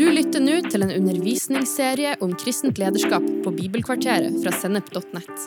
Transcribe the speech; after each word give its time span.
Du 0.00 0.06
lytter 0.08 0.40
nå 0.40 0.54
til 0.64 0.80
en 0.80 0.94
undervisningsserie 0.94 2.14
om 2.24 2.30
kristent 2.40 2.78
lederskap 2.80 3.20
på 3.44 3.50
Bibelkvarteret 3.52 4.38
fra 4.40 4.52
sennep.net. 4.56 5.42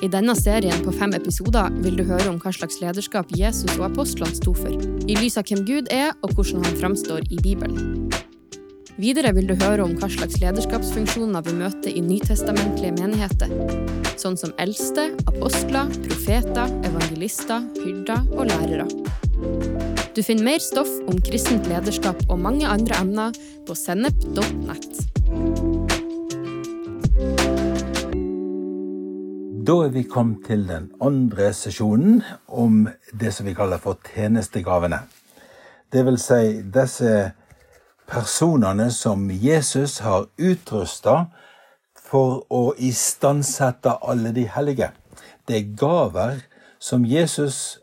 I 0.00 0.08
denne 0.08 0.32
serien 0.38 0.80
på 0.86 0.94
fem 0.96 1.12
episoder 1.18 1.74
vil 1.84 1.98
du 1.98 2.06
høre 2.08 2.30
om 2.30 2.38
hva 2.40 2.54
slags 2.56 2.80
lederskap 2.80 3.28
Jesus 3.36 3.74
og 3.74 3.90
apostlene 3.90 4.38
sto 4.38 4.54
for, 4.56 4.72
i 5.04 5.18
lys 5.20 5.36
av 5.36 5.44
hvem 5.50 5.66
Gud 5.68 5.92
er 5.92 6.14
og 6.24 6.32
hvordan 6.32 6.64
han 6.64 6.78
framstår 6.80 7.28
i 7.28 7.42
Bibelen. 7.44 8.08
Videre 8.96 9.34
vil 9.36 9.52
du 9.52 9.58
høre 9.60 9.84
om 9.84 9.92
hva 10.00 10.08
slags 10.08 10.40
lederskapsfunksjoner 10.40 11.44
vi 11.44 11.58
møter 11.58 11.92
i 11.92 12.00
nytestamentlige 12.00 12.96
menigheter, 13.02 13.52
sånn 14.16 14.40
som 14.40 14.56
eldste, 14.64 15.10
apostler, 15.28 15.92
profeter, 16.08 16.72
evangelister, 16.88 17.68
hyrder 17.84 18.24
og 18.32 18.48
lærere. 18.48 19.95
Du 20.16 20.22
finner 20.22 20.44
mer 20.44 20.58
stoff 20.64 20.88
om 21.10 21.18
kristent 21.20 21.66
lederskap 21.68 22.22
og 22.32 22.38
mange 22.40 22.64
andre 22.64 22.96
emner 23.02 23.34
på 23.68 23.74
sennep.nett. 23.76 25.02
Da 29.68 29.76
er 29.84 29.92
vi 29.92 30.06
kommet 30.08 30.46
til 30.48 30.64
den 30.70 30.88
andre 31.04 31.50
sesjonen 31.52 32.22
om 32.48 32.86
det 33.12 33.34
som 33.36 33.44
vi 33.44 33.52
kaller 33.60 33.82
for 33.84 34.00
tjenestegavene. 34.08 35.02
Det 35.92 36.06
vil 36.08 36.16
si 36.16 36.62
disse 36.64 37.12
personene 38.08 38.88
som 38.96 39.28
Jesus 39.28 40.00
har 40.06 40.30
utrusta 40.40 41.26
for 42.08 42.46
å 42.48 42.70
istandsette 42.80 43.98
alle 44.00 44.32
de 44.32 44.48
hellige. 44.48 44.94
Det 45.44 45.60
er 45.60 45.72
gaver 45.76 46.44
som 46.80 47.04
Jesus 47.04 47.82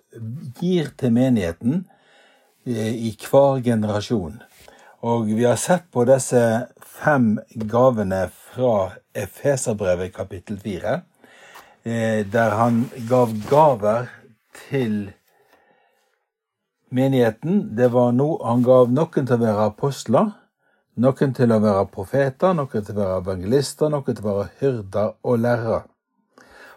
gir 0.58 0.96
til 0.98 1.14
menigheten 1.14 1.84
i 2.66 3.12
hver 3.20 3.62
generasjon. 3.64 4.42
Og 5.04 5.26
vi 5.28 5.44
har 5.44 5.58
sett 5.60 5.90
på 5.92 6.06
disse 6.08 6.42
fem 6.80 7.40
gavene 7.68 8.30
fra 8.32 8.94
Efeserbrevet 9.14 10.14
kapittel 10.16 10.60
fire, 10.60 11.02
eh, 11.84 12.24
der 12.26 12.56
han 12.56 12.86
gav 13.10 13.34
gaver 13.50 14.08
til 14.70 15.12
menigheten. 16.90 17.76
Det 17.76 17.92
var 17.92 18.14
noe 18.16 18.40
han 18.46 18.64
gav 18.64 18.92
noen 18.92 19.28
til 19.28 19.36
å 19.36 19.44
være 19.44 19.68
apostler, 19.74 20.32
noen 20.96 21.34
til 21.36 21.52
å 21.52 21.60
være 21.60 21.90
profeter, 21.92 22.54
noen 22.56 22.72
til 22.86 22.96
å 22.96 23.02
være 23.02 23.20
evangelister, 23.26 23.90
noen 23.90 24.16
til 24.16 24.24
å 24.24 24.30
være 24.30 24.50
hyrder 24.62 25.14
og 25.24 25.40
lærere. 25.44 25.84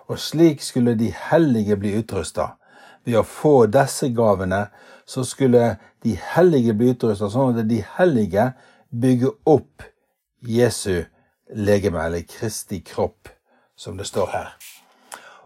Og 0.09 0.19
slik 0.19 0.63
skulle 0.63 0.95
de 0.99 1.13
hellige 1.31 1.77
bli 1.77 1.95
utrusta. 1.99 2.57
Ved 3.05 3.21
å 3.21 3.27
få 3.27 3.67
disse 3.71 4.09
gavene 4.15 4.67
så 5.07 5.25
skulle 5.25 5.77
de 6.03 6.17
hellige 6.35 6.75
bli 6.75 6.91
utrusta 6.95 7.31
sånn 7.31 7.61
at 7.61 7.69
de 7.71 7.83
hellige 7.97 8.51
bygger 8.91 9.37
opp 9.47 9.85
Jesu 10.47 11.05
legeme, 11.55 12.03
eller 12.03 12.27
Kristi 12.27 12.81
kropp, 12.85 13.29
som 13.77 13.97
det 13.97 14.09
står 14.11 14.33
her. 14.33 14.55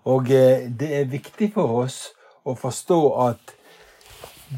Og 0.09 0.31
eh, 0.33 0.69
det 0.69 0.89
er 0.97 1.11
viktig 1.13 1.53
for 1.55 1.85
oss 1.85 1.99
å 2.49 2.57
forstå 2.57 3.01
at 3.29 3.53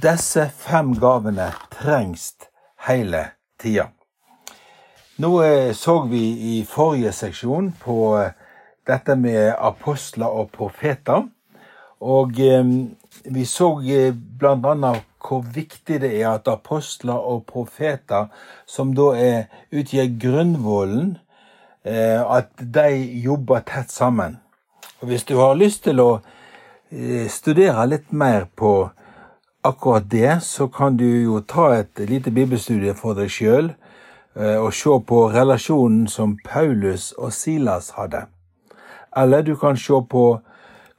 disse 0.03 0.47
fem 0.57 0.95
gavene 0.97 1.51
trengs 1.75 2.31
hele 2.87 3.25
tida. 3.61 3.91
Nå 5.23 5.33
eh, 5.43 5.73
så 5.75 5.99
vi 6.11 6.23
i 6.55 6.55
forrige 6.69 7.13
seksjon 7.17 7.73
på 7.83 7.99
eh, 8.21 8.33
dette 8.87 9.17
med 9.19 9.53
apostler 9.59 10.31
og 10.31 10.51
profeter. 10.55 11.27
Og 12.03 12.39
vi 13.25 13.45
så 13.47 13.75
blant 14.39 14.67
annet 14.67 15.05
hvor 15.23 15.45
viktig 15.55 16.01
det 16.03 16.11
er 16.21 16.33
at 16.33 16.49
apostler 16.51 17.15
og 17.15 17.45
profeter, 17.47 18.27
som 18.67 18.95
da 18.95 19.13
er, 19.15 19.45
utgjør 19.71 20.09
grunnvollen, 20.21 21.19
at 21.85 22.51
de 22.59 22.89
jobber 23.23 23.63
tett 23.67 23.91
sammen. 23.91 24.39
Og 25.01 25.09
Hvis 25.09 25.25
du 25.25 25.37
har 25.39 25.55
lyst 25.55 25.85
til 25.85 26.01
å 26.01 26.11
studere 27.29 27.87
litt 27.87 28.13
mer 28.13 28.47
på 28.57 28.91
akkurat 29.65 30.11
det, 30.11 30.43
så 30.43 30.67
kan 30.67 30.97
du 30.97 31.07
jo 31.07 31.41
ta 31.41 31.73
et 31.79 32.03
lite 32.11 32.31
bibelstudie 32.31 32.95
for 32.95 33.15
deg 33.15 33.31
sjøl 33.31 33.73
og 34.35 34.71
se 34.75 34.95
på 35.07 35.27
relasjonen 35.31 36.07
som 36.09 36.39
Paulus 36.45 37.13
og 37.19 37.33
Silas 37.33 37.93
hadde. 37.99 38.27
Eller 39.17 39.43
du 39.43 39.57
kan 39.57 39.77
se 39.77 39.99
på 40.11 40.41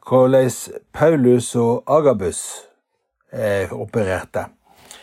hvordan 0.08 0.52
Paulus 0.92 1.56
og 1.56 1.84
Agabus 1.88 2.42
eh, 3.32 3.72
opererte. 3.74 4.46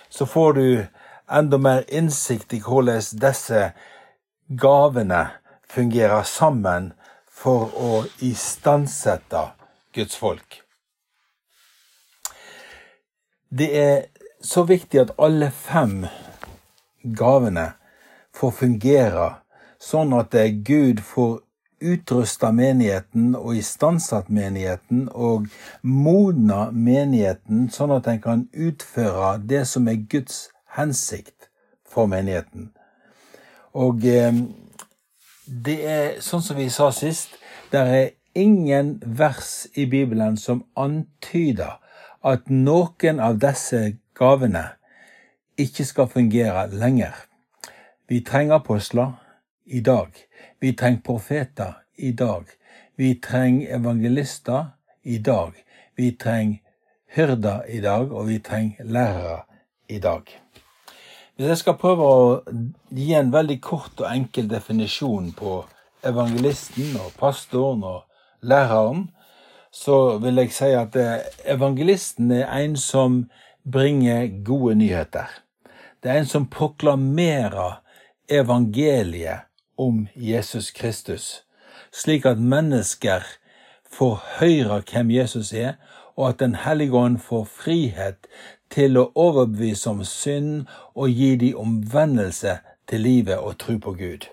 Så 0.09 0.27
får 0.27 0.53
du 0.53 0.87
enda 1.31 1.59
mer 1.59 1.85
innsikt 1.89 2.53
i 2.53 2.61
hvordan 2.61 3.03
disse 3.23 3.71
gavene 4.61 5.29
fungerer 5.71 6.23
sammen 6.23 6.93
for 7.31 7.71
å 7.77 8.05
istandsette 8.21 9.45
Guds 9.95 10.17
folk. 10.17 10.63
Det 13.51 13.71
er 13.79 14.03
så 14.43 14.65
viktig 14.67 15.01
at 15.01 15.15
alle 15.19 15.51
fem 15.51 16.05
gavene 17.03 17.73
får 18.37 18.53
fungere 18.59 19.29
sånn 19.81 20.13
at 20.19 20.37
Gud 20.67 21.01
får 21.05 21.41
utrusta 21.81 22.51
menigheten 22.53 23.35
og 23.35 23.57
istandsatt 23.57 24.29
menigheten 24.31 25.09
og 25.13 25.49
modna 25.83 26.71
menigheten, 26.71 27.69
sånn 27.73 27.95
at 27.97 28.07
den 28.09 28.21
kan 28.23 28.47
utføre 28.53 29.39
det 29.43 29.65
som 29.69 29.89
er 29.89 30.03
Guds 30.11 30.49
hensikt 30.77 31.51
for 31.89 32.11
menigheten. 32.11 32.71
Og 33.75 34.05
eh, 34.07 34.35
det 35.47 35.79
er 35.87 36.09
sånn 36.25 36.45
som 36.45 36.59
vi 36.59 36.69
sa 36.71 36.91
sist, 36.95 37.37
det 37.71 37.81
er 37.81 38.11
ingen 38.35 38.99
vers 39.05 39.67
i 39.75 39.87
Bibelen 39.91 40.37
som 40.39 40.65
antyder 40.79 41.79
at 42.23 42.51
noen 42.53 43.21
av 43.23 43.41
disse 43.41 43.97
gavene 44.19 44.67
ikke 45.61 45.85
skal 45.85 46.11
fungere 46.11 46.69
lenger. 46.73 47.15
Vi 48.09 48.21
trenger 48.27 48.61
apostler 48.61 49.15
i 49.65 49.81
dag. 49.81 50.11
Vi 50.61 50.73
trenger 50.73 51.01
profeter 51.01 51.75
i 51.97 52.13
dag. 52.13 52.45
Vi 52.97 53.15
trenger 53.15 53.77
evangelister 53.77 54.67
i 55.03 55.19
dag. 55.19 55.53
Vi 55.97 56.13
trenger 56.13 56.59
hyrder 57.15 57.65
i 57.69 57.81
dag, 57.81 58.13
og 58.13 58.29
vi 58.29 58.39
trenger 58.39 58.85
lærere 58.85 59.41
i 59.89 59.99
dag. 59.99 60.21
Hvis 61.37 61.49
jeg 61.49 61.59
skal 61.63 61.79
prøve 61.81 62.05
å 62.05 62.21
gi 62.93 63.15
en 63.17 63.33
veldig 63.33 63.57
kort 63.65 64.05
og 64.05 64.11
enkel 64.13 64.51
definisjon 64.53 65.33
på 65.33 65.65
evangelisten 66.05 66.93
og 67.01 67.15
pastoren 67.17 67.81
og 67.81 68.03
læreren, 68.45 69.07
så 69.73 70.19
vil 70.21 70.43
jeg 70.43 70.53
si 70.53 70.73
at 70.77 70.97
evangelisten 71.49 72.35
er 72.37 72.51
en 72.59 72.77
som 72.77 73.23
bringer 73.65 74.29
gode 74.45 74.77
nyheter. 74.77 75.31
Det 76.03 76.13
er 76.13 76.21
en 76.21 76.29
som 76.29 76.51
proklamerer 76.53 77.81
evangeliet 78.29 79.50
om 79.81 80.07
Jesus 80.15 80.71
Kristus, 80.71 81.43
slik 81.93 82.27
at 82.27 82.39
mennesker 82.39 83.25
får 83.89 84.21
høre 84.39 84.83
hvem 84.93 85.11
Jesus 85.11 85.53
er, 85.53 85.79
og 86.17 86.29
at 86.29 86.41
Den 86.41 86.55
hellige 86.55 86.93
ånd 86.93 87.19
får 87.19 87.45
frihet 87.45 88.27
til 88.71 88.99
å 89.01 89.11
overbevise 89.15 89.91
om 89.91 90.05
synd 90.05 90.67
og 90.95 91.09
gi 91.09 91.37
dem 91.37 91.57
omvendelse 91.57 92.59
til 92.89 93.01
livet 93.01 93.39
og 93.39 93.59
tro 93.59 93.79
på 93.79 93.95
Gud. 93.97 94.29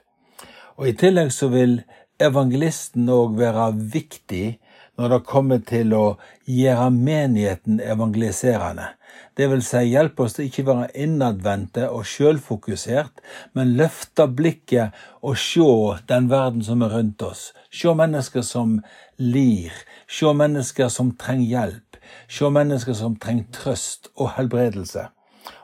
Og 0.78 0.90
I 0.90 0.94
tillegg 0.94 1.32
så 1.32 1.48
vil 1.54 1.80
evangelisten 2.20 3.10
òg 3.10 3.38
være 3.40 3.72
viktig 3.94 4.60
når 4.98 5.14
det 5.14 5.26
kommer 5.30 5.60
til 5.66 5.94
å 5.94 6.06
gjøre 6.50 6.90
menigheten 6.94 7.82
evangeliserende. 7.84 8.94
Det 9.38 9.48
vil 9.52 9.62
si 9.66 9.84
hjelpe 9.92 10.26
oss 10.26 10.34
til 10.38 10.48
ikke 10.50 10.66
være 10.66 10.88
innadvendte 10.98 11.88
og 11.94 12.08
sjølfokusert, 12.10 13.22
men 13.54 13.76
løfte 13.78 14.26
blikket 14.28 14.96
og 15.22 15.38
se 15.42 15.68
den 16.10 16.30
verden 16.32 16.64
som 16.66 16.82
er 16.82 16.96
rundt 16.98 17.22
oss. 17.26 17.52
Se 17.70 17.94
mennesker 17.94 18.46
som 18.46 18.80
lir, 19.22 19.74
se 20.10 20.34
mennesker 20.34 20.90
som 20.94 21.14
trenger 21.22 21.52
hjelp, 21.52 22.02
se 22.28 22.50
mennesker 22.50 22.98
som 22.98 23.20
trenger 23.22 23.46
trøst 23.54 24.10
og 24.16 24.34
helbredelse. 24.40 25.06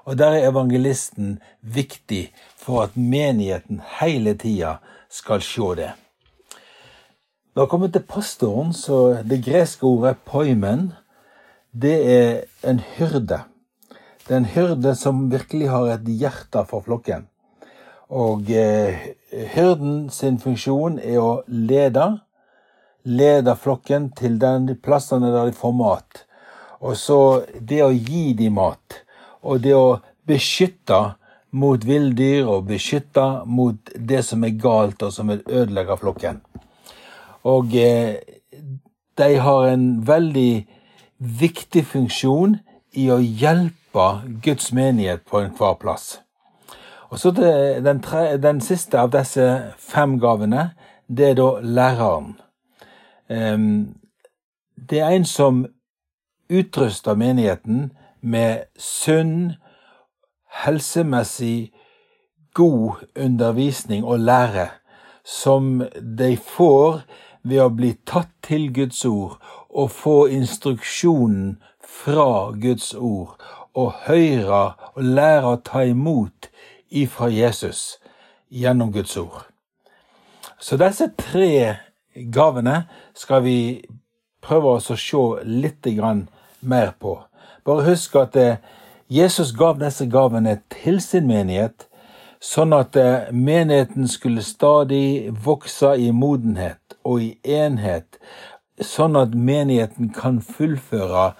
Og 0.05 0.17
der 0.19 0.37
er 0.37 0.49
evangelisten 0.51 1.39
viktig 1.61 2.27
for 2.59 2.85
at 2.85 2.97
menigheten 2.99 3.81
hele 3.99 4.37
tida 4.37 4.77
skal 5.09 5.41
se 5.41 5.73
det. 5.79 5.91
Det 7.53 7.67
kommer 7.69 7.91
til 7.93 8.01
pastoren, 8.09 8.71
så 8.73 9.19
det 9.29 9.43
greske 9.45 9.85
ordet 9.85 10.17
poimen, 10.25 10.87
det 11.69 11.97
er 12.09 12.31
en 12.65 12.79
hyrde. 12.95 13.43
Det 14.25 14.33
er 14.33 14.39
en 14.39 14.47
hyrde 14.55 14.95
som 14.97 15.27
virkelig 15.29 15.67
har 15.69 15.91
et 15.93 16.07
hjerte 16.09 16.63
for 16.65 16.81
flokken. 16.81 17.27
Og 18.09 18.49
eh, 18.49 19.13
hyrden 19.53 20.09
sin 20.09 20.39
funksjon 20.41 20.97
er 20.97 21.19
å 21.21 21.43
lede. 21.45 22.07
Lede 23.05 23.53
flokken 23.59 24.09
til 24.17 24.39
de 24.41 24.73
plassene 24.81 25.29
der 25.29 25.51
de 25.51 25.57
får 25.57 25.75
mat. 25.77 26.23
Og 26.81 26.97
så 26.97 27.19
det 27.59 27.83
å 27.85 27.91
gi 27.93 28.31
dem 28.37 28.57
mat. 28.57 29.03
Og 29.45 29.61
det 29.61 29.75
å 29.77 29.99
beskytte 30.25 31.03
mot 31.53 31.85
villdyr 31.85 32.49
og 32.49 32.65
beskytte 32.73 33.27
mot 33.45 33.93
det 33.93 34.23
som 34.25 34.41
er 34.41 34.57
galt 34.57 35.05
og 35.05 35.13
som 35.13 35.29
vil 35.29 35.45
ødelegge 35.45 36.01
flokken. 36.01 36.41
Og 37.43 37.75
eh, 37.75 38.15
de 39.17 39.35
har 39.37 39.67
en 39.67 40.07
veldig 40.07 40.65
viktig 41.17 41.85
funksjon 41.85 42.57
i 42.93 43.09
å 43.11 43.19
hjelpe 43.19 44.07
Guds 44.43 44.71
menighet 44.73 45.25
på 45.29 45.43
enhver 45.43 45.77
plass. 45.81 46.19
Og 47.13 47.19
så 47.19 47.31
den, 47.31 48.01
tre, 48.01 48.37
den, 48.41 48.61
siste 48.61 48.97
av 48.99 49.11
disse 49.13 49.45
fem 49.77 50.17
gavene, 50.19 50.71
det 51.07 51.27
er 51.29 51.35
da 51.37 51.49
læreren. 51.61 52.33
Um, 53.29 53.93
det 54.89 54.99
er 54.99 55.13
en 55.13 55.25
som 55.25 55.65
utruster 56.49 57.15
menigheten 57.15 57.91
med 58.21 58.65
sunn, 58.77 59.53
helsemessig 60.65 61.73
god 62.53 63.05
undervisning 63.15 64.05
og 64.05 64.19
lære, 64.19 64.67
som 65.25 65.83
de 66.17 66.37
får 66.37 67.03
ved 67.43 67.61
å 67.63 67.71
bli 67.73 67.93
tatt 68.07 68.31
til 68.45 68.69
Guds 68.75 69.03
ord 69.05 69.37
og 69.69 69.91
få 69.91 70.17
instruksjonen 70.31 71.57
fra 71.83 72.51
Guds 72.59 72.93
ord 72.93 73.35
og 73.73 74.05
høre 74.07 74.63
og 74.93 75.01
lære 75.03 75.55
å 75.55 75.61
ta 75.65 75.83
imot 75.89 76.49
ifra 76.93 77.29
Jesus 77.33 77.97
gjennom 78.53 78.93
Guds 78.93 79.17
ord. 79.17 79.47
Så 80.59 80.77
disse 80.79 81.09
tre 81.17 81.79
gavene 82.13 82.83
skal 83.17 83.43
vi 83.43 83.57
prøve 84.43 84.77
oss 84.77 84.91
å 84.93 84.99
se 84.99 85.23
litt 85.47 85.87
mer 86.61 86.93
på. 86.99 87.17
Bare 87.65 87.87
husk 87.87 88.15
at 88.15 88.35
eh, 88.35 88.57
Jesus 89.07 89.51
gav 89.55 89.79
disse 89.79 90.05
gavene 90.07 90.61
til 90.69 91.01
sin 91.01 91.27
menighet, 91.27 91.87
sånn 92.43 92.75
at 92.75 92.97
eh, 92.99 93.31
menigheten 93.31 94.09
skulle 94.11 94.43
stadig 94.43 95.31
vokse 95.45 95.93
i 95.95 96.11
modenhet 96.11 96.97
og 97.07 97.23
i 97.23 97.31
enhet, 97.47 98.19
sånn 98.83 99.15
at 99.19 99.35
menigheten 99.35 100.11
kan 100.15 100.41
fullføre 100.43 101.31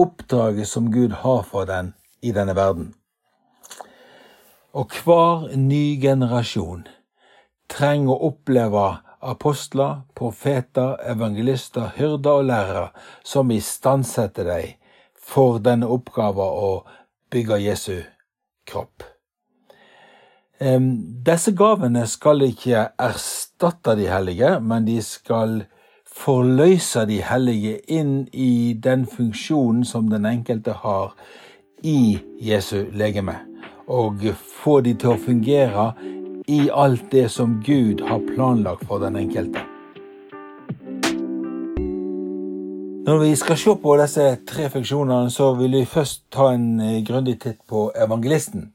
oppdraget 0.00 0.68
som 0.68 0.90
Gud 0.92 1.20
har 1.24 1.42
for 1.48 1.68
den 1.68 1.92
i 2.24 2.32
denne 2.36 2.56
verden. 2.56 2.94
Og 4.76 4.92
hver 4.92 5.50
ny 5.56 5.96
generasjon 6.00 6.86
trenger 7.72 8.12
å 8.12 8.30
oppleve 8.30 8.86
apostler, 9.26 10.04
profeter, 10.14 10.96
evangelister, 11.08 11.90
hyrder 11.96 12.42
og 12.42 12.48
lærere 12.50 12.86
som 13.24 13.50
istandsetter 13.52 14.48
deg 14.48 14.76
for 15.16 15.58
denne 15.64 15.88
oppgaven 15.90 16.60
å 16.68 16.72
bygge 17.32 17.60
Jesu 17.64 17.96
kropp. 18.68 19.15
Disse 20.56 21.52
gavene 21.52 22.06
skal 22.08 22.40
ikke 22.46 22.86
erstatte 22.96 23.92
de 23.98 24.06
hellige, 24.08 24.54
men 24.64 24.86
de 24.86 24.96
skal 25.04 25.58
forløse 26.08 27.04
de 27.08 27.20
hellige 27.20 27.76
inn 27.92 28.24
i 28.32 28.72
den 28.72 29.04
funksjonen 29.06 29.84
som 29.84 30.08
den 30.08 30.24
enkelte 30.24 30.72
har 30.80 31.12
i 31.84 32.18
Jesu 32.40 32.86
legeme, 32.96 33.36
og 33.86 34.24
få 34.62 34.80
de 34.80 34.94
til 34.96 35.12
å 35.12 35.20
fungere 35.20 35.90
i 36.48 36.68
alt 36.72 37.10
det 37.12 37.28
som 37.30 37.58
Gud 37.66 38.00
har 38.08 38.22
planlagt 38.32 38.86
for 38.88 39.02
den 39.02 39.18
enkelte. 39.20 39.60
Når 43.06 43.18
vi 43.22 43.34
skal 43.38 43.58
se 43.58 43.74
på 43.82 43.92
disse 44.00 44.24
tre 44.48 44.70
funksjonene, 44.70 45.30
så 45.30 45.52
vil 45.54 45.76
vi 45.78 45.84
først 45.86 46.24
ta 46.34 46.48
en 46.54 46.80
eh, 46.80 47.04
grundig 47.06 47.36
titt 47.44 47.60
på 47.70 47.92
evangelisten. 47.94 48.72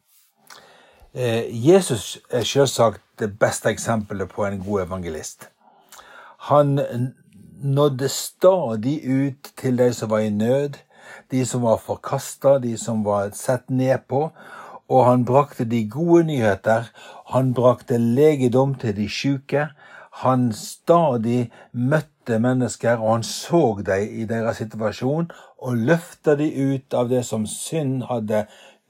Eh, 1.14 1.68
Jesus 1.68 2.20
er 2.32 2.46
selvsagt 2.48 3.02
det 3.20 3.34
beste 3.40 3.68
eksempelet 3.70 4.30
på 4.32 4.46
en 4.48 4.62
god 4.64 4.86
evangelist. 4.86 5.50
Han 6.48 6.80
nådde 7.64 8.08
stadig 8.10 9.02
ut 9.04 9.52
til 9.60 9.78
de 9.78 9.94
som 9.94 10.10
var 10.10 10.24
i 10.24 10.30
nød, 10.30 10.80
de 11.32 11.46
som 11.46 11.62
var 11.62 11.84
forkasta, 11.84 12.60
de 12.60 12.78
som 12.78 13.04
var 13.06 13.30
sett 13.36 13.70
ned 13.70 14.08
på, 14.08 14.30
og 14.88 15.06
han 15.06 15.26
brakte 15.26 15.66
de 15.66 15.84
gode 15.90 16.24
nyheter. 16.24 16.88
Han 17.36 17.54
brakte 17.54 17.98
legedom 17.98 18.76
til 18.76 18.96
de 18.96 19.10
sjuke. 19.10 19.68
Han 20.24 20.54
stadig 20.54 21.52
møtte 21.72 22.40
mennesker, 22.40 22.98
og 22.98 23.12
han 23.12 23.24
så 23.24 23.82
dem 23.86 24.08
i 24.22 24.26
deres 24.26 24.64
situasjon 24.64 25.28
og 25.60 25.78
løfta 25.78 26.36
dem 26.36 26.76
ut 26.76 26.94
av 26.94 27.10
det 27.10 27.26
som 27.26 27.46
synd 27.48 28.04
hadde 28.08 28.46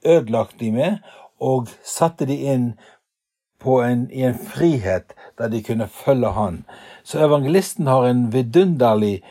ødelagt 0.06 0.60
dem 0.60 0.74
med, 0.74 0.98
og 1.42 1.70
satte 1.82 2.28
de 2.28 2.38
inn 2.54 2.72
en, 3.62 4.08
i 4.10 4.24
en 4.26 4.38
frihet 4.38 5.14
der 5.38 5.50
de 5.50 5.62
kunne 5.62 5.88
følge 5.88 6.32
han. 6.34 6.64
Så 7.04 7.22
evangelisten 7.22 7.86
har 7.86 8.06
en 8.06 8.32
vidunderlig 8.32 9.22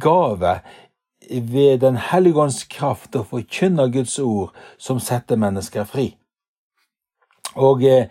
gave 0.00 0.60
ved 1.30 1.80
Den 1.80 1.96
hellige 1.96 2.38
ånds 2.38 2.64
kraft 2.64 3.16
å 3.16 3.24
forkynne 3.24 3.88
Guds 3.94 4.18
ord 4.18 4.50
som 4.78 5.00
setter 5.00 5.38
mennesker 5.38 5.86
fri. 5.86 6.12
Og 7.54 7.84
eh, 7.84 8.10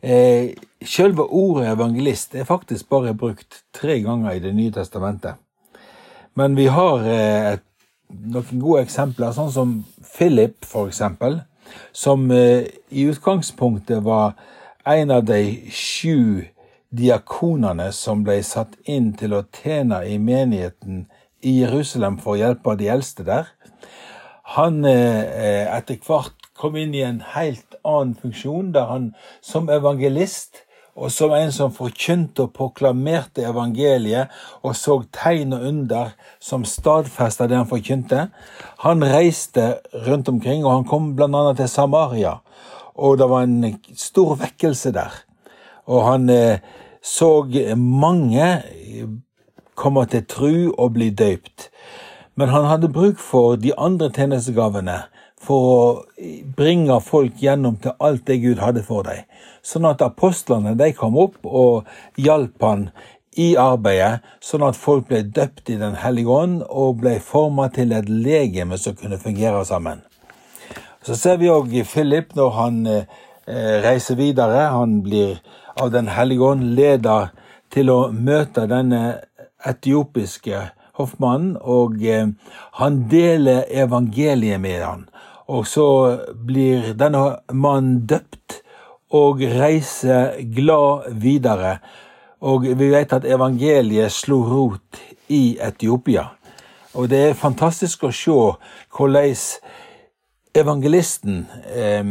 eh, 0.00 0.54
Selve 0.82 1.22
ordet 1.30 1.68
evangelist 1.70 2.34
er 2.34 2.44
faktisk 2.44 2.88
bare 2.90 3.14
brukt 3.14 3.62
tre 3.74 4.00
ganger 4.02 4.34
i 4.34 4.40
Det 4.42 4.54
nye 4.54 4.72
testamentet. 4.74 5.34
Men 6.34 6.56
vi 6.56 6.66
har 6.66 7.04
eh, 7.06 7.58
noen 8.10 8.62
gode 8.62 8.82
eksempler, 8.82 9.32
sånn 9.32 9.52
som 9.52 9.74
Philip, 10.16 10.64
for 10.66 10.90
eksempel, 10.90 11.42
som 11.92 12.30
eh, 12.30 12.68
i 12.90 13.06
utgangspunktet 13.10 14.02
var 14.04 14.34
en 14.84 15.10
av 15.10 15.24
de 15.24 15.70
sju 15.70 16.44
diakonene 16.92 17.88
som 17.96 18.24
ble 18.26 18.40
satt 18.44 18.74
inn 18.84 19.12
til 19.16 19.36
å 19.36 19.44
tjene 19.54 20.02
i 20.08 20.18
menigheten 20.20 21.06
i 21.42 21.58
Jerusalem 21.62 22.18
for 22.22 22.34
å 22.34 22.40
hjelpe 22.42 22.76
de 22.78 22.90
eldste 22.92 23.26
der. 23.26 23.48
Han 24.56 24.84
eh, 24.84 25.22
eh, 25.22 25.66
etter 25.76 26.00
hvert 26.04 26.50
kom 26.58 26.76
inn 26.76 26.94
i 26.94 27.04
en 27.06 27.22
helt 27.34 27.78
annen 27.82 28.14
funksjon, 28.18 28.70
der 28.74 28.90
han 28.90 29.08
som 29.40 29.70
evangelist 29.72 30.62
og 30.92 31.12
som 31.12 31.32
en 31.32 31.52
som 31.52 31.72
forkynte 31.72 32.44
og 32.44 32.52
proklamerte 32.56 33.46
evangeliet 33.48 34.32
og 34.60 34.76
så 34.76 34.98
tegn 35.14 35.54
og 35.56 35.64
under 35.70 36.12
som 36.42 36.66
stadfesta 36.68 37.48
det 37.48 37.56
han 37.56 37.70
forkynte. 37.70 38.26
Han 38.84 39.04
reiste 39.04 39.78
rundt 40.06 40.28
omkring, 40.28 40.66
og 40.66 40.74
han 40.74 40.88
kom 40.88 41.14
bl.a. 41.16 41.54
til 41.56 41.68
Samaria. 41.68 42.36
Og 42.94 43.16
det 43.18 43.28
var 43.30 43.46
en 43.46 43.78
stor 43.96 44.36
vekkelse 44.42 44.92
der. 44.92 45.16
Og 45.88 46.04
han 46.10 46.28
eh, 46.30 46.60
så 47.02 47.40
mange 47.76 48.62
komme 49.74 50.04
til 50.06 50.26
tru 50.28 50.54
og 50.76 50.92
bli 50.92 51.08
døypt. 51.10 51.70
Men 52.36 52.48
han 52.48 52.68
hadde 52.68 52.92
bruk 52.92 53.18
for 53.20 53.56
de 53.56 53.72
andre 53.78 54.10
tjenestegavene 54.12 55.00
for 55.42 55.68
å 55.68 56.26
bringe 56.56 56.98
folk 57.02 57.40
gjennom 57.42 57.78
til 57.82 57.96
alt 57.98 58.26
det 58.28 58.38
Gud 58.44 58.62
hadde 58.62 58.84
for 58.86 59.06
dem. 59.08 59.24
Sånn 59.62 59.86
at 59.88 60.02
apostlene 60.04 60.76
de 60.78 60.92
kom 60.94 61.18
opp 61.18 61.42
og 61.46 61.88
hjalp 62.18 62.62
han 62.62 62.86
i 63.38 63.54
arbeidet, 63.56 64.20
sånn 64.44 64.64
at 64.66 64.76
folk 64.76 65.08
ble 65.08 65.22
døpt 65.24 65.70
i 65.72 65.78
Den 65.80 65.96
hellige 66.02 66.28
ånd 66.28 66.62
og 66.68 67.00
ble 67.00 67.16
forma 67.24 67.68
til 67.72 67.94
et 67.96 68.08
legeme 68.08 68.76
som 68.78 68.96
kunne 68.98 69.18
fungere 69.18 69.64
sammen. 69.64 70.02
Så 71.02 71.16
ser 71.16 71.40
vi 71.40 71.50
òg 71.50 71.72
Philip 71.88 72.34
når 72.36 72.50
han 72.58 72.86
eh, 72.86 73.06
reiser 73.82 74.18
videre. 74.20 74.68
Han 74.70 75.00
blir 75.02 75.40
av 75.80 75.90
Den 75.90 76.12
hellige 76.12 76.52
ånd 76.52 76.74
leder 76.76 77.32
til 77.72 77.90
å 77.90 78.12
møte 78.12 78.68
denne 78.68 79.22
etiopiske 79.64 80.68
hoffmannen, 81.00 81.56
og 81.56 82.02
eh, 82.04 82.28
han 82.78 83.00
deler 83.10 83.64
evangeliet 83.70 84.60
med 84.60 84.84
han. 84.84 85.08
Og 85.48 85.66
så 85.66 85.86
blir 86.34 86.92
denne 86.98 87.38
mannen 87.52 88.04
døpt 88.06 88.60
og 89.12 89.42
reiser 89.42 90.38
glad 90.54 91.10
videre. 91.20 91.78
Og 92.42 92.66
vi 92.78 92.90
vet 92.90 93.12
at 93.12 93.26
evangeliet 93.28 94.12
slo 94.12 94.42
rot 94.46 95.02
i 95.28 95.58
Etiopia. 95.62 96.28
Og 96.94 97.08
det 97.08 97.20
er 97.28 97.38
fantastisk 97.38 98.04
å 98.04 98.12
se 98.12 98.34
hvordan 98.92 99.36
evangelisten 100.52 101.46
eh, 101.72 102.04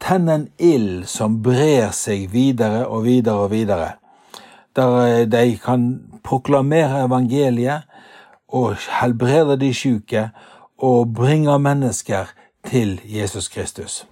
tenner 0.00 0.38
en 0.38 0.46
ild 0.58 1.04
som 1.08 1.42
brer 1.44 1.92
seg 1.92 2.30
videre 2.32 2.86
og 2.86 3.04
videre 3.04 3.44
og 3.44 3.52
videre. 3.52 3.90
Der 4.76 4.96
eh, 5.04 5.26
de 5.28 5.58
kan 5.60 5.88
proklamere 6.24 7.04
evangeliet 7.04 7.84
og 8.48 8.78
helbrede 9.00 9.58
de 9.60 9.74
syke 9.76 10.30
og 10.80 11.12
bringe 11.14 11.58
mennesker 11.58 12.32
til 12.70 13.00
Jesus 13.04 13.48
Kristus. 13.48 14.06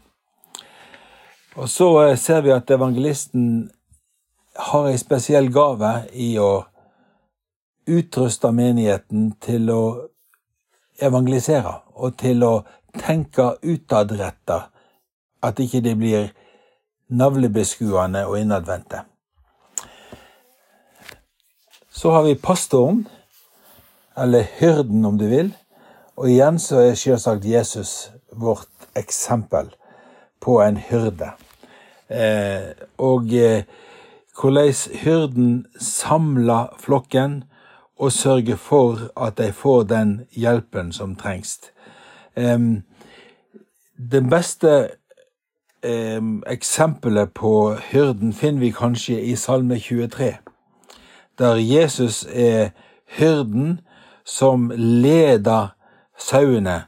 Og 1.55 1.69
så 1.69 1.89
eh, 2.03 2.19
ser 2.19 2.41
vi 2.41 2.51
at 2.51 2.71
evangelisten 2.71 3.71
har 4.57 4.89
en 4.89 4.99
spesiell 4.99 5.53
gave 5.53 5.93
i 6.13 6.37
å 6.39 6.65
utruste 7.89 8.53
menigheten 8.53 9.33
til 9.41 9.71
å 9.71 9.83
evangelisere 11.03 11.75
og 11.95 12.17
til 12.21 12.45
å 12.45 12.53
tenke 12.99 13.55
utadretta 13.63 14.59
at 15.43 15.61
ikke 15.61 15.81
de 15.85 15.95
blir 15.99 16.29
navlebeskuende 17.13 18.27
og 18.27 18.39
innadvendte. 18.41 19.03
Så 21.91 22.11
har 22.11 22.23
vi 22.23 22.35
pastoren, 22.35 23.09
eller 24.17 24.47
hyrden 24.59 25.05
om 25.05 25.19
du 25.19 25.27
vil. 25.29 25.53
Og 26.17 26.29
igjen 26.31 26.59
så 26.61 26.81
er 26.81 26.95
selvsagt 26.99 27.45
Jesus 27.45 28.11
vårt 28.33 28.69
eksempel 28.95 29.71
på 30.41 30.63
en 30.63 30.77
hyrde. 30.77 31.33
Eh, 32.09 32.73
og 32.99 33.33
eh, 33.35 33.65
hvordan 34.41 34.75
hyrden 35.05 35.67
samler 35.81 36.77
flokken 36.79 37.45
og 37.99 38.13
sørger 38.13 38.57
for 38.57 38.99
at 39.17 39.39
de 39.39 39.53
får 39.53 39.83
den 39.83 40.21
hjelpen 40.33 40.93
som 40.93 41.17
trengs. 41.17 41.61
Eh, 42.37 42.59
det 44.11 44.25
beste 44.31 44.89
eksempelet 46.47 47.33
på 47.35 47.75
hyrden 47.91 48.33
finner 48.33 48.61
vi 48.61 48.71
kanskje 48.71 49.17
i 49.21 49.37
Salme 49.37 49.79
23 49.79 50.37
der 51.39 51.55
Jesus 51.55 52.27
er 52.33 52.71
hyrden 53.19 53.81
som 54.25 54.73
leder 54.77 55.75
sauene 56.19 56.83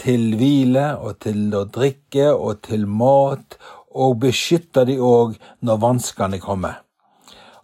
til 0.00 0.34
hvile 0.38 0.88
og 1.00 1.20
til 1.24 1.54
å 1.56 1.64
drikke 1.72 2.32
og 2.34 2.62
til 2.66 2.86
mat, 2.86 3.56
og 3.96 4.18
beskytter 4.26 4.84
de 4.88 4.98
òg 5.00 5.38
når 5.64 5.80
vanskene 5.80 6.40
kommer. 6.42 6.82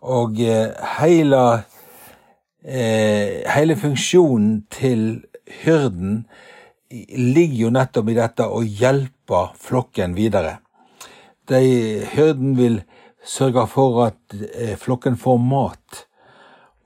Og 0.03 0.41
eh, 0.41 0.73
hele, 0.99 1.43
eh, 2.65 3.43
hele 3.53 3.77
funksjonen 3.79 4.63
til 4.73 5.23
hyrden 5.63 6.25
ligger 6.91 7.59
jo 7.67 7.75
nettopp 7.77 8.09
i 8.13 8.17
dette 8.17 8.49
å 8.49 8.63
hjelpe 8.65 9.45
flokken 9.61 10.17
videre. 10.17 10.59
De, 11.49 11.61
hyrden 12.15 12.57
vil 12.57 12.81
sørge 13.25 13.67
for 13.71 14.07
at 14.09 14.41
eh, 14.57 14.75
flokken 14.81 15.21
får 15.21 15.39
mat 15.45 16.07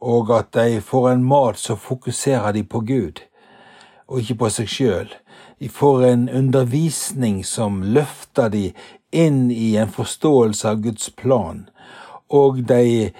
og 0.00 0.30
at 0.36 0.52
de 0.54 0.80
får 0.80 1.10
en 1.10 1.24
mat 1.24 1.58
så 1.58 1.76
fokuserer 1.76 2.52
de 2.52 2.62
på 2.62 2.80
Gud, 2.80 3.20
og 4.06 4.20
ikke 4.20 4.38
på 4.44 4.50
seg 4.52 4.68
sjøl. 4.70 5.14
Får 5.56 6.04
en 6.04 6.28
undervisning 6.28 7.44
som 7.44 7.80
løfter 7.82 8.50
de 8.52 8.66
inn 9.12 9.50
i 9.50 9.76
en 9.80 9.88
forståelse 9.88 10.68
av 10.68 10.82
Guds 10.84 11.08
plan, 11.16 11.64
og 12.28 12.60
de 12.68 13.12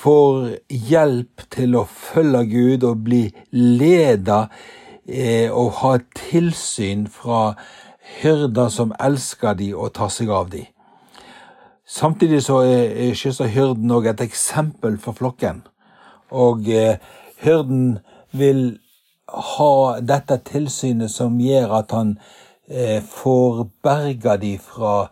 får 0.00 0.58
hjelp 0.68 1.46
til 1.52 1.76
å 1.76 1.86
følge 1.88 2.44
Gud 2.50 2.84
og 2.88 3.04
bli 3.06 3.22
leda 3.52 4.42
eh, 5.08 5.48
og 5.48 5.72
ha 5.80 5.94
tilsyn 6.16 7.06
fra 7.08 7.54
hyrder 8.20 8.68
som 8.72 8.92
elsker 9.00 9.56
de 9.56 9.72
og 9.74 9.94
tar 9.96 10.12
seg 10.12 10.32
av 10.32 10.52
de. 10.52 10.66
Samtidig 11.90 12.42
så 12.46 12.60
er 12.62 13.16
selvsagt 13.18 13.56
hyrden 13.56 13.90
òg 13.90 14.12
et 14.12 14.20
eksempel 14.22 15.00
for 15.02 15.16
flokken. 15.16 15.64
Og 16.30 16.68
eh, 16.70 17.00
hyrden 17.42 17.98
vil 18.30 18.78
ha 19.32 20.00
dette 20.00 20.38
tilsynet 20.46 21.10
som 21.10 21.38
gjør 21.40 21.74
at 21.80 21.92
han 21.94 22.14
eh, 22.68 23.02
får 23.02 23.66
berga 23.82 24.36
de 24.36 24.56
fra 24.58 25.08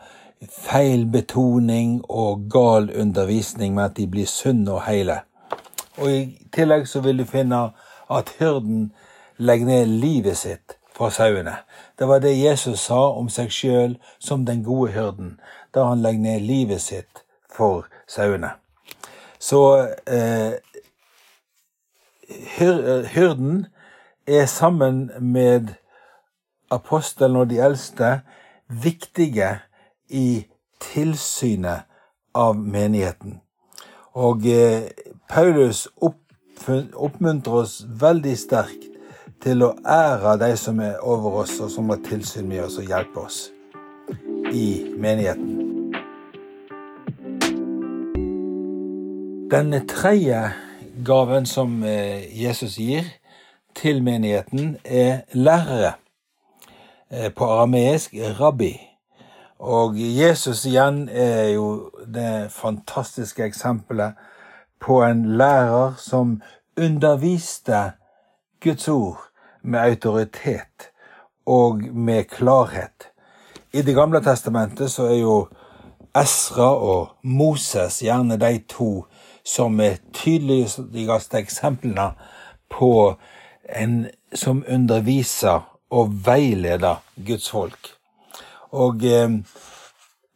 feil 0.50 1.06
betoning 1.10 1.98
og 2.08 2.46
gal 2.50 2.90
undervisning 2.94 3.74
med 3.74 3.84
at 3.84 3.96
de 3.96 4.06
blir 4.06 4.26
sunne 4.26 4.72
og 4.76 4.84
hele. 4.86 5.20
Og 5.98 6.10
I 6.10 6.20
tillegg 6.54 6.86
så 6.88 7.02
vil 7.02 7.18
du 7.18 7.24
finne 7.26 7.70
at 8.10 8.34
hyrden 8.38 8.92
legger 9.38 9.66
ned 9.66 9.86
livet 9.86 10.38
sitt 10.38 10.78
for 10.94 11.10
sauene. 11.14 11.56
Det 11.98 12.08
var 12.08 12.22
det 12.22 12.38
Jesus 12.38 12.80
sa 12.80 13.00
om 13.18 13.28
seg 13.30 13.50
sjøl 13.54 13.96
som 14.18 14.46
den 14.46 14.62
gode 14.66 14.92
hyrden, 14.92 15.38
da 15.74 15.88
han 15.90 16.02
legger 16.02 16.22
ned 16.22 16.46
livet 16.46 16.82
sitt 16.82 17.24
for 17.50 17.86
sauene. 18.06 18.54
Så 19.38 19.62
eh, 20.06 20.58
hyrden 23.14 23.66
er 24.28 24.46
sammen 24.46 25.10
med 25.20 25.72
apostelen 26.70 27.36
og 27.36 27.48
de 27.50 27.60
eldste 27.64 28.20
viktige 28.68 29.58
i 30.08 30.44
tilsynet 30.80 31.88
av 32.34 32.56
menigheten. 32.56 33.40
Og 34.18 34.46
eh, 34.46 34.90
Paulus 35.28 35.86
oppmuntrer 36.00 37.60
oss 37.62 37.80
veldig 38.00 38.34
sterkt 38.38 38.88
til 39.42 39.62
å 39.62 39.74
ære 39.86 40.36
de 40.42 40.50
som 40.58 40.80
er 40.82 40.98
over 41.00 41.42
oss, 41.44 41.58
og 41.62 41.70
som 41.70 41.88
har 41.92 42.02
tilsyn 42.04 42.48
med 42.48 42.64
oss 42.66 42.78
og 42.80 42.88
hjelper 42.88 43.24
oss 43.24 43.40
i 44.52 44.68
menigheten. 44.98 45.64
Den 49.48 49.72
tredje 49.88 50.42
gaven 51.04 51.46
som 51.46 51.80
eh, 51.86 52.26
Jesus 52.36 52.76
gir 52.76 53.06
til 53.78 54.02
menigheten, 54.02 54.76
er 54.84 55.20
lærere. 55.32 55.92
Eh, 57.10 57.32
på 57.32 57.44
arameisk 57.44 58.14
rabbi. 58.40 58.74
Og 59.58 59.94
Jesus 59.96 60.66
igjen 60.68 61.08
er 61.08 61.54
jo 61.54 61.90
det 62.06 62.50
fantastiske 62.52 63.44
eksempelet 63.44 64.18
på 64.80 64.98
en 65.02 65.22
lærer 65.40 65.94
som 65.96 66.42
underviste 66.76 67.92
Guds 68.60 68.88
ord 68.88 69.22
med 69.62 69.80
autoritet 69.80 70.90
og 71.46 71.80
med 71.80 72.24
klarhet. 72.24 73.08
I 73.72 73.82
Det 73.82 73.94
gamle 73.94 74.20
testamentet 74.20 74.90
så 74.90 75.06
er 75.06 75.18
jo 75.20 75.48
Esra 76.16 76.74
og 76.74 77.08
Moses 77.22 77.98
gjerne 77.98 78.36
de 78.36 78.58
to 78.68 79.06
som 79.44 79.80
er 79.80 79.96
tydeligste 80.12 81.38
eksemplene 81.38 82.10
på 82.70 83.16
en 83.68 84.08
som 84.34 84.64
underviser 84.68 85.64
og 85.90 86.12
veileder 86.26 87.02
Guds 87.26 87.50
folk. 87.50 87.92
Og 88.70 89.04
eh, 89.04 89.30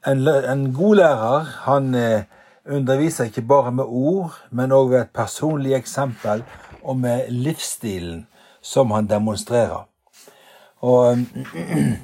en, 0.07 0.29
en, 0.29 0.65
god 0.75 0.97
lærer, 0.97 1.49
han 1.67 1.95
eh, 1.95 2.25
underviser 2.67 3.25
ikke 3.25 3.43
bare 3.43 3.73
med 3.73 3.85
ord, 3.85 4.37
men 4.51 4.73
òg 4.73 4.91
ved 4.91 5.01
et 5.01 5.15
personlig 5.15 5.75
eksempel 5.77 6.45
og 6.83 6.97
med 6.97 7.29
livsstilen 7.31 8.27
som 8.62 8.91
han 8.91 9.11
demonstrerer. 9.11 9.85
Og 10.83 11.19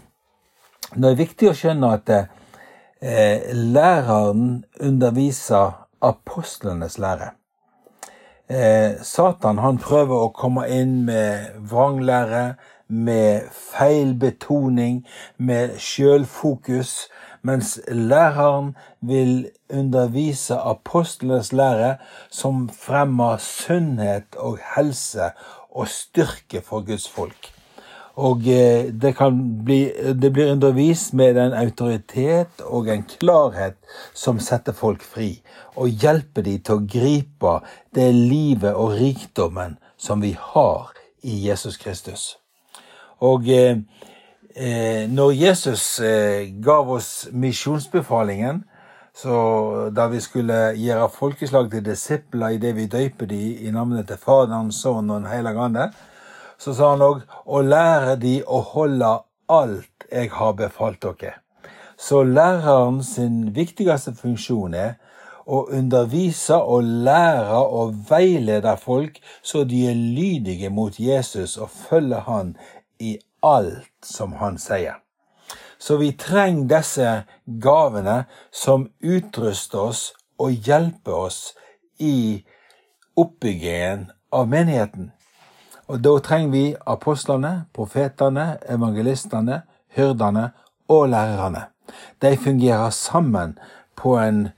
det 1.00 1.10
er 1.10 1.18
viktig 1.18 1.50
å 1.50 1.56
skjønne 1.56 1.94
at 1.96 2.14
eh, 2.14 3.48
læreren 3.54 4.64
underviser 4.80 5.84
apostlenes 6.04 6.98
lære. 6.98 7.37
Eh, 8.48 8.96
Satan 9.04 9.58
han 9.60 9.76
prøver 9.76 10.22
å 10.24 10.32
komme 10.32 10.62
inn 10.72 11.02
med 11.04 11.50
vranglære, 11.68 12.56
med 12.88 13.50
feil 13.52 14.14
betoning, 14.16 15.02
med 15.36 15.74
sjølfokus, 15.76 17.10
mens 17.44 17.74
læreren 17.92 18.70
vil 19.04 19.50
undervise 19.68 20.56
apostlenes 20.56 21.52
lære 21.52 21.98
som 22.32 22.64
fremmer 22.72 23.36
sunnhet 23.44 24.40
og 24.40 24.56
helse 24.72 25.34
og 25.68 25.92
styrke 25.92 26.64
for 26.64 26.88
Guds 26.88 27.04
folk. 27.04 27.52
Og 28.18 28.48
eh, 28.50 28.88
det, 28.90 29.14
bli, 29.64 29.92
det 30.22 30.32
blir 30.34 30.50
undervist 30.50 31.12
med 31.14 31.38
en 31.38 31.54
autoritet 31.54 32.64
og 32.66 32.88
en 32.90 33.04
klarhet 33.06 33.76
som 34.14 34.40
setter 34.42 34.74
folk 34.74 35.04
fri, 35.06 35.36
og 35.78 35.88
hjelper 36.02 36.42
dem 36.42 36.64
til 36.66 36.80
å 36.80 36.86
gripe 36.90 37.52
det 37.94 38.08
livet 38.14 38.74
og 38.74 38.96
rikdommen 38.98 39.78
som 39.96 40.24
vi 40.24 40.32
har 40.34 40.90
i 41.22 41.36
Jesus 41.46 41.78
Kristus. 41.78 42.34
Og 43.22 43.46
eh, 43.54 43.78
eh 44.56 45.06
når 45.10 45.32
Jesus 45.32 46.00
eh, 46.00 46.50
gav 46.62 46.90
oss 46.90 47.28
misjonsbefalingen, 47.32 48.64
så 49.14 49.90
da 49.94 50.06
vi 50.06 50.20
skulle 50.20 50.74
gjøre 50.78 51.08
folkeslag 51.10 51.70
til 51.70 51.86
disipler 51.86 52.54
i 52.54 52.58
det 52.62 52.74
vi 52.76 52.86
døyper 52.86 53.26
dem 53.26 53.66
i 53.66 53.70
navnet 53.70 54.06
til 54.06 54.18
Faderen, 54.18 54.72
Sønnen 54.72 55.10
og 55.10 55.22
Den 55.22 55.30
hellige 55.30 55.58
ande, 55.58 55.90
så 56.58 56.74
sa 56.74 56.92
han 56.94 57.04
òg 57.04 57.22
å 57.46 57.60
lære 57.62 58.16
de 58.22 58.38
å 58.46 58.60
holde 58.74 59.12
alt 59.48 60.08
jeg 60.12 60.30
har 60.34 60.56
befalt 60.58 61.02
dere. 61.02 61.38
Så 61.98 62.22
læreren 62.22 63.02
sin 63.02 63.54
viktigste 63.54 64.14
funksjon 64.14 64.74
er 64.74 64.96
å 65.48 65.64
undervise 65.74 66.58
og 66.60 66.84
lære 67.06 67.58
og 67.80 67.96
veilede 68.10 68.76
folk 68.78 69.18
så 69.42 69.64
de 69.64 69.86
er 69.90 69.96
lydige 69.96 70.70
mot 70.70 71.00
Jesus 71.00 71.56
og 71.56 71.70
følger 71.88 72.26
han 72.28 72.54
i 73.00 73.16
alt 73.42 73.90
som 74.04 74.36
han 74.42 74.58
sier. 74.58 75.00
Så 75.78 75.96
vi 75.96 76.12
trenger 76.18 76.68
disse 76.76 77.10
gavene 77.62 78.24
som 78.50 78.88
utruster 79.00 79.78
oss 79.78 80.02
og 80.38 80.54
hjelper 80.66 81.14
oss 81.14 81.40
i 81.98 82.44
oppbyggingen 83.18 84.10
av 84.34 84.50
menigheten. 84.50 85.12
Og 85.88 86.02
da 86.04 86.18
trenger 86.20 86.52
vi 86.52 86.64
apostlene, 86.86 87.64
profetene, 87.74 88.58
evangelistene, 88.68 89.62
hyrdene 89.96 90.50
og 90.88 91.08
lærerne. 91.08 91.64
De 92.22 92.36
fungerer 92.36 92.90
sammen 92.90 93.58
på 93.96 94.18
en 94.18 94.48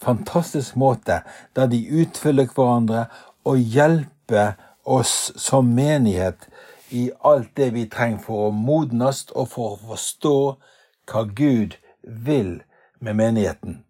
fantastisk 0.00 0.76
måte, 0.76 1.20
der 1.56 1.66
de 1.66 1.84
utfyller 2.02 2.48
hverandre 2.54 3.04
og 3.44 3.56
hjelper 3.58 4.56
oss 4.84 5.32
som 5.36 5.68
menighet 5.76 6.48
i 6.90 7.10
alt 7.24 7.52
det 7.56 7.70
vi 7.74 7.84
trenger 7.86 8.24
for 8.24 8.48
å 8.48 8.54
modnes 8.56 9.26
og 9.34 9.52
for 9.52 9.74
å 9.74 9.80
forstå 9.92 10.36
hva 11.10 11.24
Gud 11.36 11.76
vil 12.02 12.62
med 12.98 13.18
menigheten. 13.20 13.82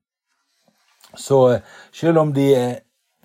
Så 1.17 1.61
selv 1.93 2.21
om 2.21 2.35
de 2.35 2.51
er 2.55 2.75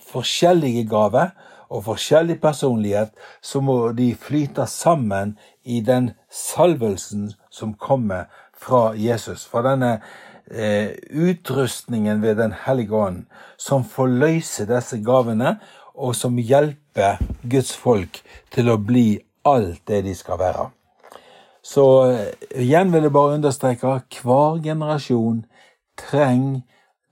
forskjellige 0.05 0.85
gaver 0.89 1.33
og 1.69 1.85
forskjellig 1.87 2.39
personlighet, 2.41 3.11
så 3.41 3.61
må 3.61 3.91
de 3.97 4.13
flyte 4.15 4.67
sammen 4.69 5.35
i 5.63 5.81
den 5.81 6.11
salvelsen 6.31 7.31
som 7.49 7.73
kommer 7.73 8.29
fra 8.53 8.93
Jesus. 8.97 9.45
Fra 9.45 9.63
denne 9.65 9.99
eh, 10.51 10.95
utrustningen 11.09 12.21
ved 12.21 12.35
Den 12.35 12.53
hellige 12.65 12.95
ånd, 12.95 13.25
som 13.57 13.83
forløser 13.83 14.65
disse 14.69 15.01
gavene, 15.03 15.57
og 15.95 16.15
som 16.15 16.37
hjelper 16.37 17.21
Guds 17.43 17.75
folk 17.75 18.21
til 18.51 18.69
å 18.69 18.77
bli 18.77 19.19
alt 19.45 19.81
det 19.87 20.03
de 20.05 20.15
skal 20.15 20.39
være. 20.39 20.69
Så 21.65 21.85
eh, 22.11 22.33
igjen 22.61 22.93
vil 22.93 23.07
jeg 23.07 23.15
bare 23.15 23.39
understreke 23.39 23.97
hver 24.23 24.61
generasjon 24.63 25.45
trenger 25.97 26.61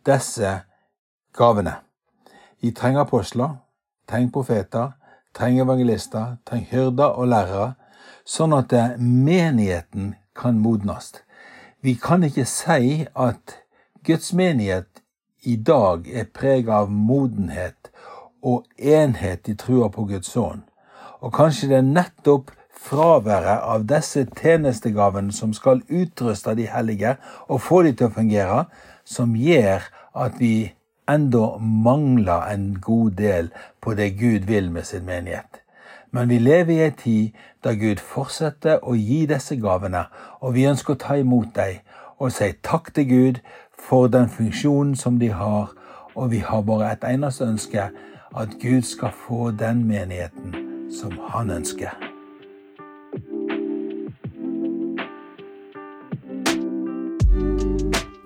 disse 0.06 0.60
gavene. 1.34 1.80
De 2.62 2.72
trenger 2.72 3.04
apostler, 3.04 3.58
trenger 4.10 4.32
profeter, 4.32 4.92
treng 5.34 5.60
evangelister, 5.62 6.38
treng 6.46 6.66
hyrder 6.70 7.18
og 7.18 7.30
lærere, 7.32 7.74
sånn 8.26 8.54
at 8.56 8.74
eh, 8.74 8.98
menigheten 9.00 10.14
kan 10.38 10.60
modnes. 10.62 11.14
Vi 11.84 11.96
kan 12.00 12.24
ikke 12.24 12.46
si 12.48 13.06
at 13.14 13.58
Guds 14.04 14.34
menighet 14.34 15.04
i 15.44 15.56
dag 15.56 16.08
er 16.08 16.30
preget 16.32 16.72
av 16.72 16.92
modenhet 16.92 17.92
og 18.44 18.64
enhet 18.78 19.50
i 19.52 19.56
trua 19.60 19.90
på 19.92 20.06
Guds 20.08 20.32
sønn. 20.32 20.64
Og 21.24 21.34
kanskje 21.36 21.70
det 21.72 21.80
er 21.80 21.90
nettopp 21.90 22.52
fraværet 22.84 23.64
av 23.64 23.86
disse 23.88 24.26
tjenestegavene 24.40 25.32
som 25.36 25.54
skal 25.56 25.84
utruste 25.88 26.56
de 26.60 26.68
hellige 26.68 27.16
og 27.48 27.62
få 27.64 27.84
de 27.88 27.94
til 27.96 28.10
å 28.10 28.16
fungere, 28.18 28.64
som 29.04 29.36
gjør 29.36 29.88
at 30.16 30.40
vi 30.40 30.74
enda 31.10 31.58
mangler 31.60 32.48
en 32.52 32.68
god 32.84 33.16
del 33.20 33.52
på 33.84 33.94
det 34.00 34.14
Gud 34.20 34.48
vil 34.48 34.72
med 34.72 34.88
sin 34.88 35.06
menighet. 35.06 35.60
Men 36.12 36.30
vi 36.30 36.38
lever 36.38 36.74
i 36.74 36.84
ei 36.86 36.92
tid 36.98 37.40
da 37.64 37.74
Gud 37.74 38.00
fortsetter 38.00 38.84
å 38.84 38.94
gi 38.96 39.26
disse 39.28 39.58
gavene, 39.60 40.06
og 40.42 40.54
vi 40.56 40.68
ønsker 40.70 40.94
å 40.94 41.02
ta 41.02 41.18
imot 41.20 41.56
dem 41.58 41.82
og 42.22 42.32
si 42.32 42.52
takk 42.64 42.94
til 42.96 43.08
Gud 43.10 43.40
for 43.76 44.08
den 44.08 44.30
funksjonen 44.30 44.96
som 44.96 45.18
de 45.20 45.32
har, 45.34 45.74
og 46.16 46.32
vi 46.32 46.44
har 46.46 46.62
bare 46.62 46.94
et 46.94 47.04
eneste 47.10 47.48
ønske, 47.50 47.90
at 48.34 48.58
Gud 48.62 48.86
skal 48.88 49.12
få 49.26 49.52
den 49.52 49.84
menigheten 49.90 50.56
som 50.94 51.18
han 51.34 51.52
ønsker. 51.52 51.92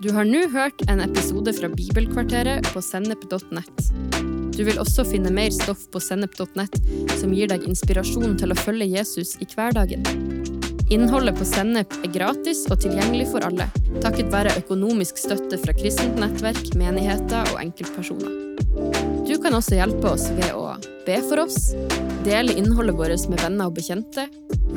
Du 0.03 0.13
har 0.13 0.23
nå 0.23 0.45
hørt 0.53 0.83
en 0.91 1.01
episode 1.03 1.51
fra 1.57 1.71
Bibelkvarteret 1.73 2.69
på 2.73 2.83
sennep.nett. 2.85 4.26
Du 4.57 4.63
vil 4.65 4.79
også 4.81 5.05
finne 5.05 5.29
mer 5.29 5.51
stoff 5.53 5.83
på 5.93 6.01
sennep.nett 6.01 6.79
som 7.19 7.33
gir 7.33 7.49
deg 7.51 7.67
inspirasjon 7.69 8.33
til 8.41 8.53
å 8.53 8.57
følge 8.57 8.89
Jesus 8.89 9.35
i 9.37 9.45
hverdagen. 9.51 10.01
Innholdet 10.89 11.35
på 11.37 11.45
Sennep 11.45 11.91
er 11.99 12.11
gratis 12.13 12.63
og 12.71 12.79
tilgjengelig 12.81 13.27
for 13.33 13.43
alle, 13.43 13.67
takket 14.01 14.31
være 14.31 14.55
økonomisk 14.61 15.19
støtte 15.19 15.59
fra 15.61 15.75
kristent 15.75 16.15
nettverk, 16.17 16.71
menigheter 16.79 17.51
og 17.51 17.59
enkeltpersoner. 17.59 18.31
Du 19.27 19.35
kan 19.43 19.57
også 19.57 19.77
hjelpe 19.77 20.13
oss 20.15 20.29
ved 20.31 20.53
å 20.55 20.77
be 21.05 21.17
for 21.27 21.43
oss, 21.43 21.73
dele 22.25 22.55
innholdet 22.57 22.95
vårt 22.97 23.27
med 23.27 23.43
venner 23.43 23.69
og 23.69 23.75
bekjente, 23.77 24.25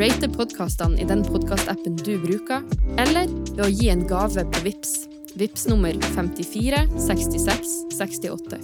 rate 0.01 0.29
podkastene 0.35 0.99
i 1.01 1.07
den 1.09 1.23
podkastappen 1.25 1.97
du 2.03 2.17
bruker, 2.27 2.67
eller 2.99 3.31
ved 3.55 3.65
å 3.69 3.71
gi 3.71 3.89
en 3.95 4.05
gave 4.11 4.45
på 4.51 4.65
VIPS. 4.67 4.99
VIPS 5.39 5.69
nummer 5.71 5.95
54 6.19 6.85
66 7.07 7.77
68. 7.95 8.61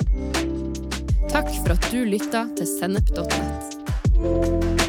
Takk 1.31 1.49
for 1.63 1.77
at 1.77 1.89
du 1.93 2.05
lytta 2.05 2.47
til 2.57 2.69
sennep.nett. 2.79 4.86